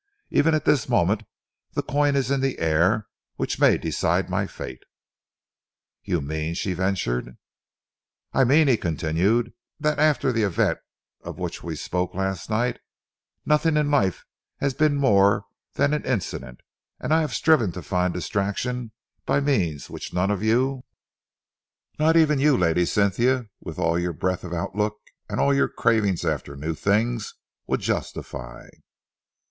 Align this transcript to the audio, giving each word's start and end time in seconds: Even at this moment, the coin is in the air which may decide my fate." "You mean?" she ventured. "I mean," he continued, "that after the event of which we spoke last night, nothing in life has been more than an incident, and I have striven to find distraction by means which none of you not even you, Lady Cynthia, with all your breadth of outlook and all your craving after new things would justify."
Even 0.31 0.55
at 0.55 0.65
this 0.65 0.89
moment, 0.89 1.21
the 1.73 1.83
coin 1.83 2.15
is 2.15 2.31
in 2.31 2.39
the 2.41 2.57
air 2.57 3.05
which 3.35 3.59
may 3.59 3.77
decide 3.77 4.31
my 4.31 4.47
fate." 4.47 4.81
"You 6.01 6.21
mean?" 6.21 6.55
she 6.55 6.73
ventured. 6.73 7.37
"I 8.33 8.43
mean," 8.43 8.67
he 8.67 8.77
continued, 8.77 9.53
"that 9.79 9.99
after 9.99 10.31
the 10.31 10.41
event 10.41 10.79
of 11.23 11.37
which 11.37 11.61
we 11.61 11.75
spoke 11.75 12.15
last 12.15 12.49
night, 12.49 12.79
nothing 13.45 13.77
in 13.77 13.91
life 13.91 14.25
has 14.57 14.73
been 14.73 14.95
more 14.95 15.45
than 15.73 15.93
an 15.93 16.03
incident, 16.03 16.61
and 16.99 17.13
I 17.13 17.21
have 17.21 17.31
striven 17.35 17.71
to 17.73 17.83
find 17.83 18.11
distraction 18.11 18.93
by 19.27 19.39
means 19.39 19.87
which 19.87 20.15
none 20.15 20.31
of 20.31 20.41
you 20.41 20.83
not 21.99 22.17
even 22.17 22.39
you, 22.39 22.57
Lady 22.57 22.85
Cynthia, 22.85 23.49
with 23.59 23.77
all 23.77 23.99
your 23.99 24.13
breadth 24.13 24.43
of 24.43 24.51
outlook 24.51 24.97
and 25.29 25.39
all 25.39 25.53
your 25.53 25.69
craving 25.69 26.17
after 26.23 26.55
new 26.55 26.73
things 26.73 27.35
would 27.67 27.81
justify." 27.81 28.67